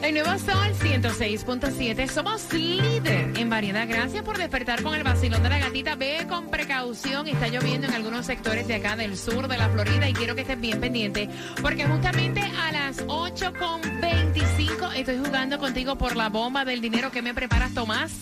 [0.00, 2.08] El nuevo Sol 106.7.
[2.08, 3.86] Somos líder en variedad.
[3.86, 5.96] Gracias por despertar con el vacilón de la gatita.
[5.96, 7.28] Ve con precaución.
[7.28, 10.40] Está lloviendo en algunos sectores de acá del sur de la Florida y quiero que
[10.40, 11.28] estés bien pendiente
[11.60, 17.34] porque justamente a las 8.25 estoy jugando contigo por la bomba del dinero que me
[17.34, 18.12] preparas, Tomás.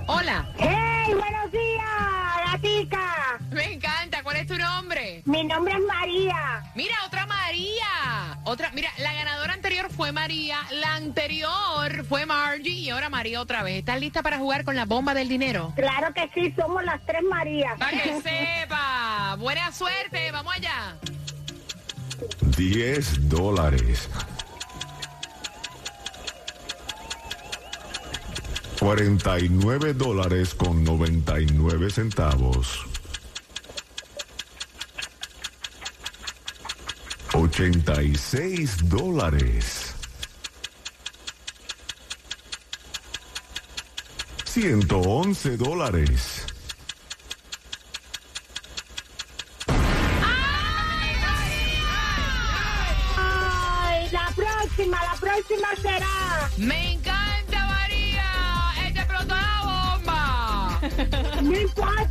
[0.08, 0.50] Hola.
[0.58, 3.40] ¡Hey, buenos días, gatica!
[3.52, 4.24] Me encanta.
[4.24, 5.22] ¿Cuál es tu nombre?
[5.26, 6.64] Mi nombre es María.
[6.76, 8.38] Mira, otra María.
[8.44, 13.64] Otra, mira, la ganadora anterior fue María, la anterior fue Margie y ahora María otra
[13.64, 13.80] vez.
[13.80, 15.74] ¿Estás lista para jugar con la bomba del dinero?
[15.76, 17.78] Claro que sí, somos las tres Marías.
[17.80, 18.22] Para que
[18.62, 19.36] sepa.
[19.40, 20.32] Buena suerte.
[20.32, 20.96] Vamos allá.
[22.58, 24.10] 10 dólares.
[28.86, 32.86] 49 dólares con 99 centavos.
[37.34, 39.96] 86 dólares.
[44.44, 46.46] 111 dólares.
[53.18, 56.52] ¡Ay, la próxima, la próxima será!
[56.58, 57.15] Me encanta,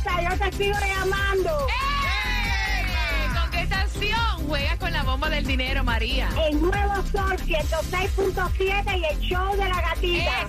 [0.05, 1.49] importa, yo te sigo llamando.
[1.67, 3.39] ¡Eh!
[3.39, 6.29] ¿Con qué estación juegas con la bomba del dinero, María?
[6.47, 10.47] El nuevo sol 106.7 y el show de la gatita.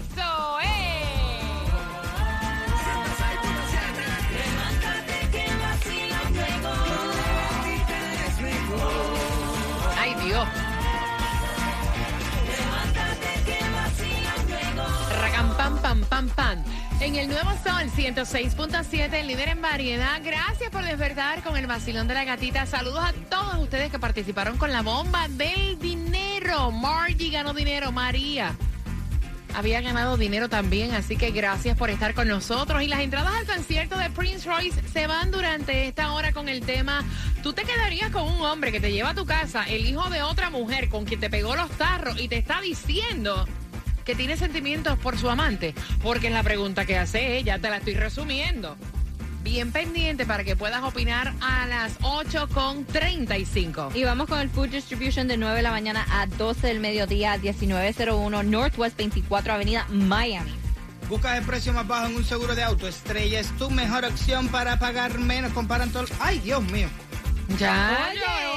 [17.07, 20.21] En el nuevo Sol 106.7, el líder en variedad.
[20.25, 22.67] Gracias por despertar con el vacilón de la gatita.
[22.67, 26.73] Saludos a todos ustedes que participaron con la bomba del dinero.
[27.55, 27.93] dinero.
[27.93, 28.57] María
[29.55, 32.83] había ganado dinero también, así que gracias por estar con nosotros.
[32.83, 36.63] Y las entradas al concierto de Prince Royce se van durante esta hora con el
[36.63, 37.05] tema,
[37.41, 40.23] tú te quedarías con un hombre que te lleva a tu casa, el hijo de
[40.23, 43.47] otra mujer con quien te pegó los tarros y te está diciendo
[44.07, 47.79] que tiene sentimientos por su amante, porque es la pregunta que hace ella, te la
[47.79, 48.77] estoy resumiendo.
[49.43, 53.91] Bien pendiente para que puedas opinar a las 8 con 35.
[53.95, 57.37] Y vamos con el Food Distribution de 9 de la mañana a 12 del mediodía,
[57.37, 60.53] 1901 Northwest 24 Avenida, Miami.
[61.09, 62.89] Buscas el precio más bajo en un seguro de auto.
[62.89, 65.53] Estrella es tu mejor opción para pagar menos.
[65.53, 66.07] Comparan todo.
[66.19, 66.89] ¡Ay, Dios mío!
[67.59, 68.56] Ya, Oye.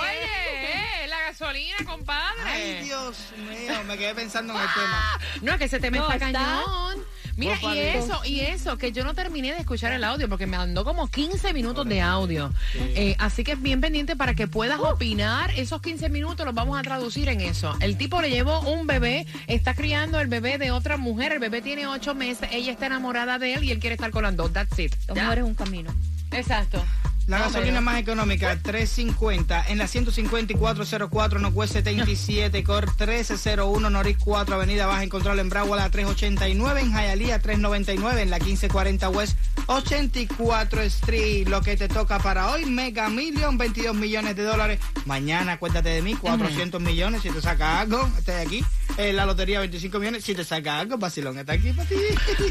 [1.40, 2.40] Gasolina, compadre.
[2.46, 3.74] ¡Ay, Dios mío!
[3.88, 5.20] Me quedé pensando en el tema.
[5.42, 7.06] No, es que ese tema No, está está- cañón.
[7.38, 10.58] Mira, y eso, y eso, que yo no terminé de escuchar el audio porque me
[10.58, 12.52] andó como 15 minutos de audio.
[12.76, 15.52] Eh, así que bien pendiente para que puedas opinar.
[15.52, 17.74] Esos 15 minutos los vamos a traducir en eso.
[17.80, 21.32] El tipo le llevó un bebé, está criando el bebé de otra mujer.
[21.32, 24.24] El bebé tiene 8 meses, ella está enamorada de él y él quiere estar con
[24.24, 24.52] las dos.
[24.52, 24.94] That's it.
[25.08, 25.94] Mujeres, un camino.
[26.32, 26.84] Exacto.
[27.30, 29.64] La No, gasolina pero- más económica, 350.
[29.68, 35.90] En la 15404 Northwest 77, Cor 1301, Norris 4, Avenida Baja, encontrarlo en Broward a
[35.92, 39.38] 389, en Hialeah 399, en la 1540 West
[39.68, 41.48] 84 Street.
[41.48, 44.80] Lo que te toca para hoy, Mega Million, 22 millones de dólares.
[45.06, 47.22] Mañana, cuéntate de mí, 400 millones.
[47.22, 48.66] Si te saca algo, estoy aquí.
[48.98, 50.24] En la lotería, 25 millones.
[50.24, 51.96] Si te saca algo, vacilón está aquí para ti.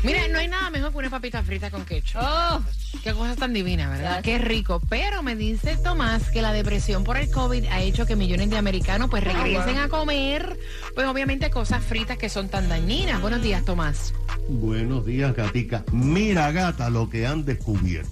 [0.05, 2.21] Mira, no hay nada mejor que una papita frita con ketchup.
[2.23, 2.63] Oh,
[3.03, 4.23] Qué cosa tan divina, ¿verdad?
[4.23, 4.68] Qué rico.
[4.91, 8.59] Pero me dice Tomás que la depresión por el COVID ha hecho que millones de
[8.59, 10.59] americanos pues regresen a comer,
[10.95, 13.23] pues obviamente cosas fritas que son tan dañinas.
[13.23, 14.13] Buenos días, Tomás.
[14.49, 15.85] Buenos días, Gatica.
[15.93, 18.11] Mira, gata, lo que han descubierto.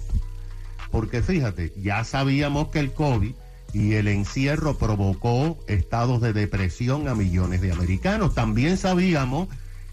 [0.89, 3.33] Porque fíjate, ya sabíamos que el COVID
[3.73, 8.33] y el encierro provocó estados de depresión a millones de americanos.
[8.33, 9.47] También sabíamos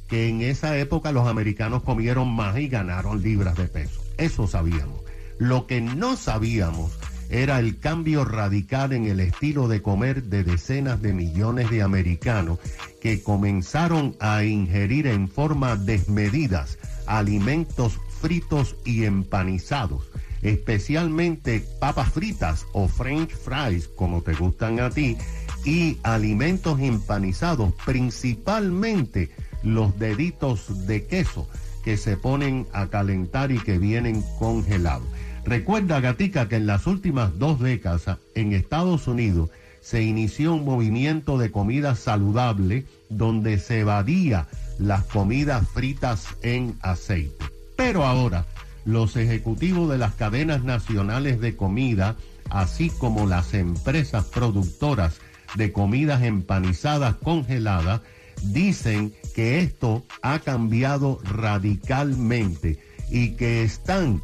[0.09, 4.03] que en esa época los americanos comieron más y ganaron libras de peso.
[4.17, 5.04] Eso sabíamos.
[5.39, 6.93] Lo que no sabíamos
[7.29, 12.59] era el cambio radical en el estilo de comer de decenas de millones de americanos
[13.01, 20.05] que comenzaron a ingerir en forma desmedidas alimentos fritos y empanizados,
[20.43, 25.17] especialmente papas fritas o french fries, como te gustan a ti,
[25.65, 29.31] y alimentos empanizados, principalmente
[29.63, 31.49] los deditos de queso
[31.85, 35.09] que se ponen a calentar y que vienen congelados.
[35.45, 39.51] Recuerda, Gatica, que en las últimas dos décadas en Estados Unidos
[39.83, 44.49] se inició un movimiento de comida saludable donde se evadía
[44.79, 47.45] las comidas fritas en aceite.
[47.77, 48.47] Pero ahora,
[48.87, 52.17] los ejecutivos de las cadenas nacionales de comida,
[52.49, 55.19] así como las empresas productoras
[55.55, 58.01] de comidas empanizadas congeladas,
[58.43, 62.79] dicen que esto ha cambiado radicalmente
[63.11, 64.23] y que están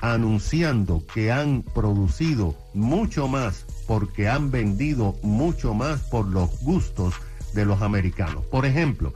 [0.00, 7.14] anunciando que han producido mucho más porque han vendido mucho más por los gustos
[7.54, 8.44] de los americanos.
[8.46, 9.14] Por ejemplo,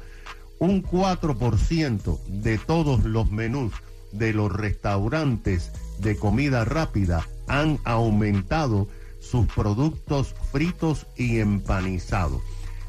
[0.59, 3.73] un 4% de todos los menús
[4.13, 8.89] de los restaurantes de comida rápida han aumentado
[9.21, 12.43] sus productos fritos y empanizados.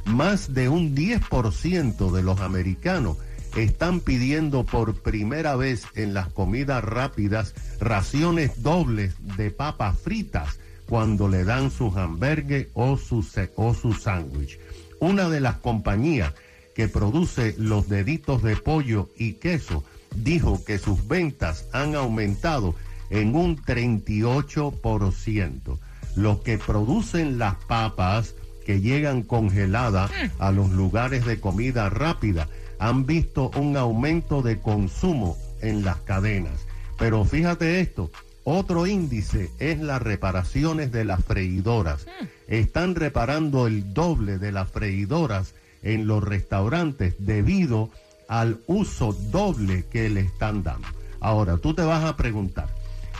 [0.05, 3.17] Más de un 10% de los americanos
[3.55, 11.27] están pidiendo por primera vez en las comidas rápidas raciones dobles de papas fritas cuando
[11.27, 14.60] le dan su hamburgues o su, o su sándwich.
[15.00, 16.34] Una de las compañías
[16.75, 19.84] que produce los deditos de pollo y queso
[20.15, 22.75] dijo que sus ventas han aumentado
[23.10, 25.79] en un 38%.
[26.15, 32.50] Los que producen las papas que llegan congeladas a los lugares de comida rápida
[32.81, 36.65] han visto un aumento de consumo en las cadenas.
[36.97, 38.11] Pero fíjate esto,
[38.43, 42.07] otro índice es las reparaciones de las freidoras.
[42.47, 47.91] Están reparando el doble de las freidoras en los restaurantes debido
[48.27, 50.88] al uso doble que le están dando.
[51.19, 52.73] Ahora, tú te vas a preguntar,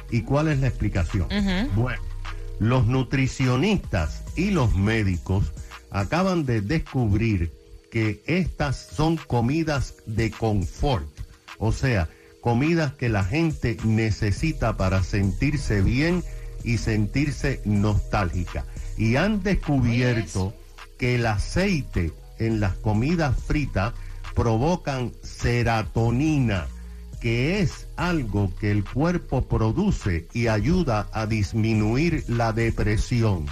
[0.10, 1.28] ¿y cuál es la explicación?
[1.76, 2.02] Bueno,
[2.58, 5.54] los nutricionistas y los médicos
[5.92, 7.61] acaban de descubrir
[7.92, 11.08] que estas son comidas de confort,
[11.60, 12.10] o sea,
[12.42, 16.24] comidas que la gente necesita para sentirse bien
[16.64, 18.66] y sentirse nostálgica.
[18.98, 20.54] Y han descubierto
[20.98, 23.94] que el aceite en las comidas fritas
[24.36, 26.68] provocan serotonina,
[27.20, 33.46] que es algo que el cuerpo produce y ayuda a disminuir la depresión.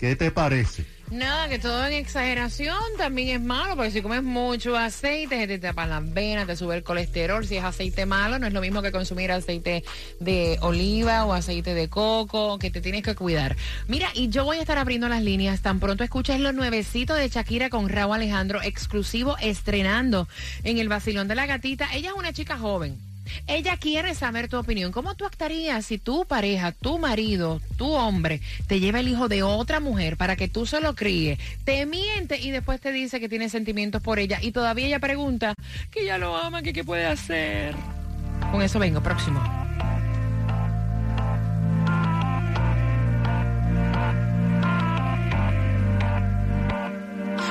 [0.00, 0.86] ¿Qué te parece?
[1.12, 5.58] Nada, que todo en exageración también es malo, porque si comes mucho aceite, se te
[5.58, 7.46] tapan las venas, te sube el colesterol.
[7.46, 9.84] Si es aceite malo, no es lo mismo que consumir aceite
[10.20, 13.56] de oliva o aceite de coco, que te tienes que cuidar.
[13.88, 15.60] Mira, y yo voy a estar abriendo las líneas.
[15.60, 20.28] Tan pronto escuches los nuevecitos de Shakira con Raúl Alejandro, exclusivo, estrenando
[20.64, 21.92] en el Basilón de la Gatita.
[21.92, 23.11] Ella es una chica joven.
[23.46, 24.92] Ella quiere saber tu opinión.
[24.92, 29.42] ¿Cómo tú actuarías si tu pareja, tu marido, tu hombre te lleva el hijo de
[29.42, 33.28] otra mujer para que tú se lo críes, te miente y después te dice que
[33.28, 35.54] tiene sentimientos por ella y todavía ella pregunta
[35.90, 37.74] que ella lo ama, que qué puede hacer?
[38.50, 39.40] Con eso vengo, próximo.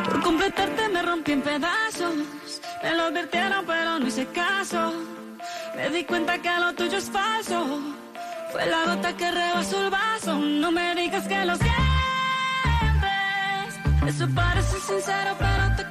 [0.06, 2.16] Por completarte me rompí en pedazos.
[2.84, 3.12] Me lo
[3.66, 5.21] pero no hice caso.
[5.76, 7.80] Me di cuenta que lo tuyo es falso.
[8.52, 10.38] Fue la gota que rebasó el vaso.
[10.38, 11.82] No me digas que lo sientes.
[14.06, 15.91] Eso parece sincero, pero te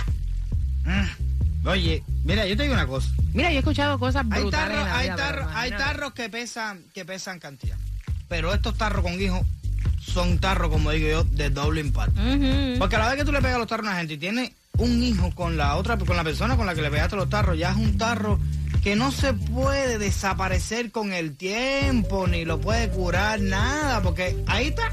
[1.65, 3.09] Oye, mira, yo te digo una cosa.
[3.33, 4.77] Mira, yo he escuchado cosas Hay brutales.
[4.77, 5.83] tarros, hay tarros, hay imagínate.
[5.83, 7.77] tarros que pesan, que pesan cantidad.
[8.29, 9.41] Pero estos tarros con hijos
[10.07, 12.19] son tarros, como digo yo, de doble impacto.
[12.79, 14.53] Porque a la vez que tú le pegas los tarros a una gente y tiene
[14.77, 17.57] un hijo con la otra, con la persona con la que le pegaste los tarros,
[17.57, 18.39] ya es un tarro
[18.83, 24.67] que no se puede desaparecer con el tiempo, ni lo puede curar, nada, porque ahí
[24.67, 24.89] está.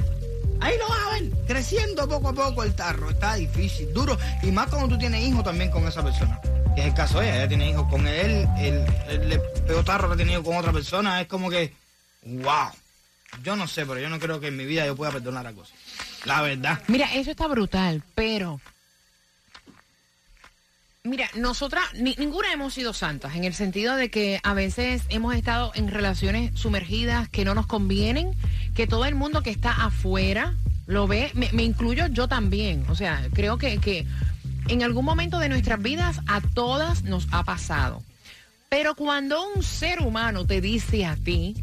[0.60, 3.10] Ahí lo vas a ver, creciendo poco a poco el tarro.
[3.10, 4.16] Está difícil, duro.
[4.42, 6.40] Y más cuando tú tienes hijos también con esa persona.
[6.74, 9.84] Que es el caso de ella, ella tiene hijos con él, él, él le pegó
[9.84, 11.20] tarro, lo ha tenido con otra persona.
[11.20, 11.72] Es como que,
[12.24, 12.70] wow.
[13.42, 15.62] Yo no sé, pero yo no creo que en mi vida yo pueda perdonar algo
[15.62, 15.72] así.
[16.24, 16.80] La verdad.
[16.88, 18.60] Mira, eso está brutal, pero.
[21.06, 25.34] Mira, nosotras, ni- ninguna hemos sido santas, en el sentido de que a veces hemos
[25.34, 28.32] estado en relaciones sumergidas que no nos convienen,
[28.74, 30.54] que todo el mundo que está afuera
[30.86, 32.86] lo ve, me, me incluyo yo también.
[32.88, 34.06] O sea, creo que, que
[34.68, 38.02] en algún momento de nuestras vidas a todas nos ha pasado.
[38.70, 41.54] Pero cuando un ser humano te dice a ti,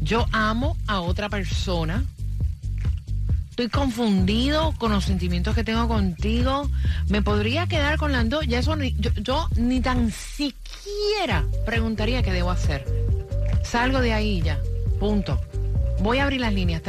[0.00, 2.04] yo amo a otra persona,
[3.50, 6.68] Estoy confundido con los sentimientos que tengo contigo.
[7.08, 8.46] Me podría quedar con las dos.
[8.46, 12.84] Ya eso ni- yo, yo ni tan siquiera preguntaría qué debo hacer.
[13.64, 14.58] Salgo de ahí ya.
[15.00, 15.40] Punto.
[16.00, 16.82] Voy a abrir las líneas.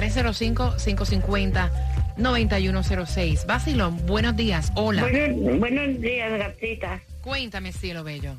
[2.17, 3.45] 305-550-9106.
[3.45, 4.73] Basilón, buenos días.
[4.75, 5.03] Hola.
[5.03, 6.99] Buenos, buenos días, gatita.
[7.21, 8.35] Cuéntame, cielo bello.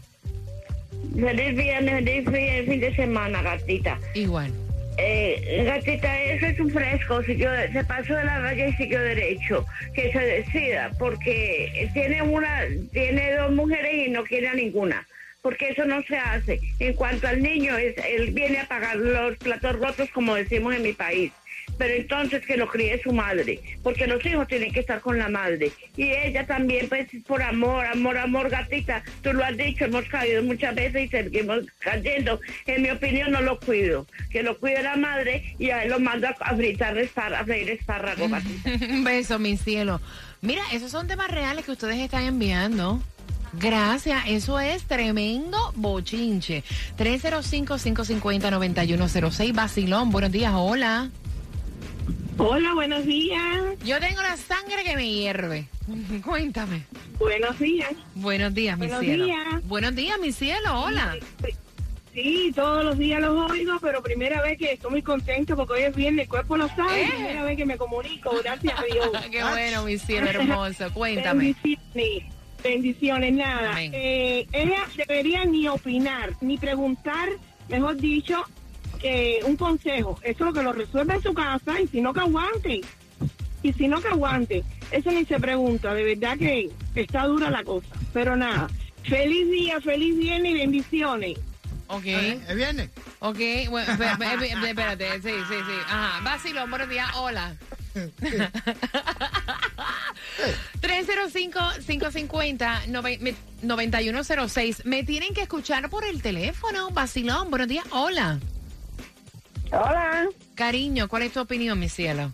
[1.14, 3.98] Feliz viernes, feliz fin- fin de semana, gatita.
[4.14, 4.52] Igual.
[5.00, 7.22] Eh, gatita, eso es un fresco.
[7.22, 9.64] Siguió, se pasó de la raya y siguió derecho.
[9.94, 12.62] Que se decida, porque tiene una,
[12.92, 15.06] tiene dos mujeres y no quiere a ninguna.
[15.40, 16.60] Porque eso no se hace.
[16.80, 20.82] En cuanto al niño, es, él viene a pagar los platos rotos, como decimos en
[20.82, 21.32] mi país.
[21.78, 25.28] Pero entonces que lo críe su madre, porque los hijos tienen que estar con la
[25.28, 25.70] madre.
[25.96, 30.42] Y ella también, pues por amor, amor, amor, gatita, tú lo has dicho, hemos caído
[30.42, 32.40] muchas veces y seguimos cayendo.
[32.66, 36.00] En mi opinión no lo cuido, que lo cuide la madre y a él lo
[36.00, 38.70] mando a, fritar a freír espárragos, gatita.
[38.90, 40.00] Un beso, mi cielo.
[40.40, 43.00] Mira, esos son temas reales que ustedes están enviando.
[43.54, 46.62] Gracias, eso es tremendo bochinche.
[46.98, 51.08] 305-550-9106, Basilón, buenos días, hola.
[52.38, 53.42] Hola, buenos días.
[53.84, 55.66] Yo tengo la sangre que me hierve.
[56.24, 56.84] Cuéntame.
[57.18, 57.90] Buenos días.
[58.14, 59.24] Buenos días, mi Buenos cielo.
[59.24, 59.66] días.
[59.68, 61.16] Buenos días, mi cielo, hola.
[62.14, 65.82] Sí, todos los días los oigo, pero primera vez que estoy muy contento porque hoy
[65.82, 67.08] es viernes, el cuerpo lo sabe, Eh.
[67.14, 69.08] primera vez que me comunico, gracias a Dios.
[69.30, 70.90] Qué bueno, mi cielo hermoso.
[70.94, 71.54] Cuéntame.
[71.62, 72.24] Bendiciones,
[72.62, 73.72] bendiciones, nada.
[73.82, 77.28] Eh, ella debería ni opinar, ni preguntar,
[77.68, 78.42] mejor dicho,
[78.98, 80.18] que un consejo.
[80.22, 82.80] Eso lo que lo resuelve en su casa y si no que aguante.
[83.62, 84.62] Y si no que aguante.
[84.90, 87.88] Eso ni se pregunta, de verdad que está dura la cosa.
[88.12, 88.68] Pero nada,
[89.04, 91.38] feliz día, feliz viernes y bendiciones.
[91.88, 92.90] Ok, ¿Es viernes?
[93.20, 93.38] ok.
[93.70, 95.74] Bueno, espé- espé- espé- espérate, sí, sí, sí.
[95.88, 96.20] Ajá.
[96.22, 97.56] Basilón, buenos días, hola.
[103.64, 104.84] 305-550-9106.
[104.84, 106.90] Me tienen que escuchar por el teléfono.
[106.90, 108.38] Basilón, buenos días, hola.
[109.72, 110.26] Hola.
[110.54, 112.32] Cariño, ¿cuál es tu opinión, mi cielo?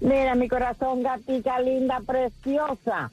[0.00, 3.10] Mira, mi corazón, gatica linda, preciosa.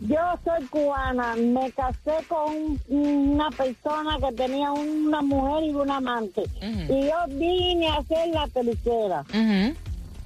[0.00, 5.90] Yo soy cubana, me casé con un- una persona que tenía una mujer y un
[5.90, 6.42] amante.
[6.88, 9.24] Y yo vine a ser la tercera.
[9.28, 9.74] Ujú.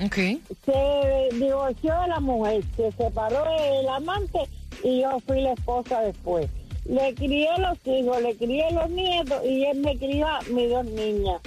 [0.04, 0.14] Ok.
[0.64, 4.40] Se divorció de la mujer, se separó del amante
[4.84, 6.48] y yo fui la esposa después.
[6.86, 10.84] Le crié los hijos, le crié los nietos y él me crió a mis dos
[10.84, 11.40] niñas.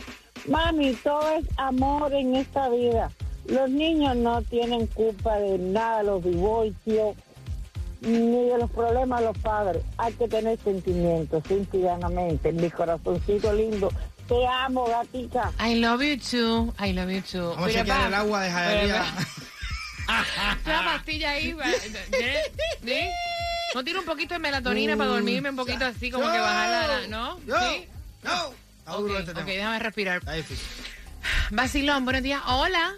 [0.48, 3.10] Mami, todo es amor en esta vida.
[3.46, 7.16] Los niños no tienen culpa de nada, los divorcios,
[8.02, 9.84] ni de los problemas de los padres.
[9.98, 12.52] Hay que tener sentimientos, simplemente.
[12.52, 13.90] Mi corazoncito lindo.
[14.28, 15.52] Te amo, gatica.
[15.66, 16.74] I love you too.
[16.84, 17.50] I love you too.
[17.52, 18.08] Vamos a Mira, chequear pa.
[18.08, 19.06] el agua de Jayalía.
[20.66, 21.56] Una pastilla ahí.
[22.84, 23.00] ¿Sí?
[23.74, 26.88] ¿No tiene un poquito de melatonina para dormirme un poquito así como que bajar la...
[27.02, 27.40] la- ¿No?
[27.46, 27.88] Yo, ¿Sí?
[28.24, 28.54] yo.
[28.88, 30.18] Está duro Ok, este ok, déjame respirar.
[30.20, 30.66] Está difícil.
[31.52, 32.42] Basilón, buenos días.
[32.48, 32.94] Hola.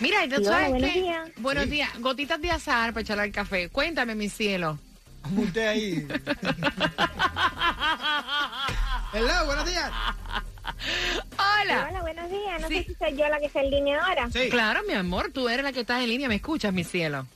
[0.00, 1.00] Mira, ¿tú Sí, hola, sabes buenos qué?
[1.00, 1.30] días.
[1.38, 1.90] Buenos días.
[2.00, 3.70] Gotitas de azar para echarle al café.
[3.70, 4.78] Cuéntame, mi cielo.
[5.22, 6.06] Apunté ahí.
[9.14, 9.90] Hello, buenos días.
[11.38, 11.86] Hola.
[11.88, 12.60] Hola, buenos días.
[12.60, 12.74] No Sí.
[12.74, 14.28] sé si soy yo la que está en línea ahora.
[14.30, 14.50] Sí.
[14.50, 16.28] Claro, mi amor, tú eres la que estás en línea.
[16.28, 17.26] ¿Me escuchas, mi cielo?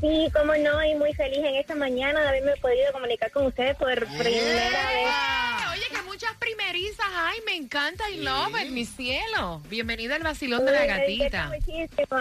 [0.00, 3.76] Sí, cómo no, y muy feliz en esta mañana de haberme podido comunicar con ustedes
[3.76, 5.06] por primera vez.
[5.08, 7.06] Ah, Oye, que muchas primerizas.
[7.14, 8.08] Ay, me encanta.
[8.10, 9.60] I love it, mi cielo.
[9.68, 11.48] Bienvenida al vacilón de la gatita.
[11.48, 12.16] muchísimo,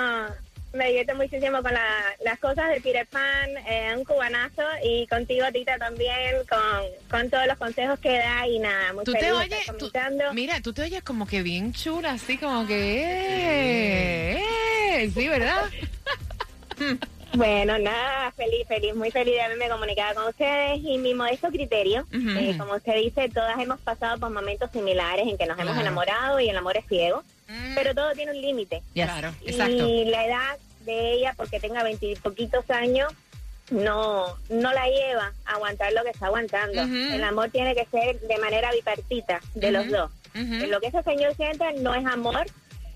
[0.74, 5.46] me divierte muchísimo con la- las cosas de Peter Pan, eh, un cubanazo, y contigo,
[5.54, 6.60] Tita, también, con,
[7.10, 9.92] con todos los consejos que da, y nada, muy Tú feliz te oyes, tú-
[10.34, 13.04] mira, tú te oyes como que bien chula, así como que,
[14.38, 14.44] eh,
[15.00, 15.64] eh, sí, ¿verdad?
[17.34, 22.08] Bueno, nada, feliz, feliz, muy feliz de haberme comunicado con ustedes y mi modesto criterio,
[22.12, 26.40] eh, como usted dice, todas hemos pasado por momentos similares en que nos hemos enamorado
[26.40, 27.24] y el amor es ciego,
[27.76, 28.82] pero todo tiene un límite.
[28.94, 29.88] Claro, exacto.
[29.88, 33.14] Y la edad de ella, porque tenga veintipoquitos años,
[33.70, 36.82] no, no la lleva a aguantar lo que está aguantando.
[36.82, 40.12] El amor tiene que ser de manera bipartita de los dos.
[40.34, 42.48] Lo que ese señor siente no es amor.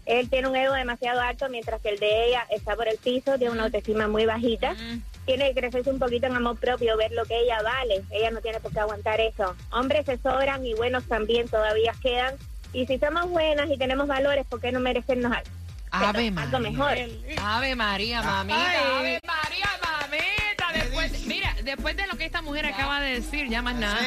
[0.05, 3.37] Él tiene un ego demasiado alto, mientras que el de ella está por el piso,
[3.37, 4.73] tiene una autoestima muy bajita.
[4.73, 5.01] Mm.
[5.25, 8.03] Tiene que crecerse un poquito en amor propio, ver lo que ella vale.
[8.11, 9.55] Ella no tiene por qué aguantar eso.
[9.71, 12.35] Hombres se sobran y buenos también todavía quedan.
[12.73, 15.49] Y si somos buenas y tenemos valores, ¿por qué no merecernos algo?
[15.91, 16.59] Ave algo María.
[16.59, 16.97] mejor.
[17.41, 18.65] Ave María, mamita.
[18.67, 18.77] Ay.
[18.97, 20.73] Ave María, mamita.
[20.73, 24.01] Después, mira, después de lo que esta mujer acaba de decir, ya más nada.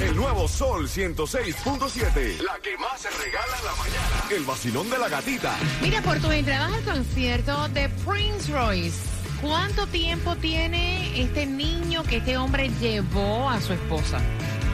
[0.00, 2.40] El nuevo Sol 106.7.
[2.42, 4.24] La que más se regala en la mañana.
[4.30, 5.54] El vacilón de la gatita.
[5.80, 8.98] Mira, por tus entradas al concierto de Prince Royce,
[9.40, 14.18] ¿cuánto tiempo tiene este niño que este hombre llevó a su esposa?